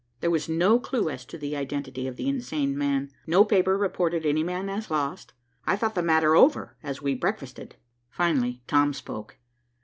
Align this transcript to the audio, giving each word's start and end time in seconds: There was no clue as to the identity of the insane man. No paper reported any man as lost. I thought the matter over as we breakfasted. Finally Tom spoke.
There 0.19 0.31
was 0.31 0.49
no 0.49 0.79
clue 0.79 1.11
as 1.11 1.25
to 1.25 1.37
the 1.37 1.55
identity 1.55 2.07
of 2.07 2.15
the 2.15 2.27
insane 2.27 2.75
man. 2.75 3.11
No 3.27 3.45
paper 3.45 3.77
reported 3.77 4.25
any 4.25 4.41
man 4.41 4.67
as 4.67 4.89
lost. 4.89 5.33
I 5.67 5.75
thought 5.75 5.93
the 5.93 6.01
matter 6.01 6.35
over 6.35 6.75
as 6.81 7.03
we 7.03 7.13
breakfasted. 7.13 7.75
Finally 8.09 8.63
Tom 8.65 8.95
spoke. 8.95 9.37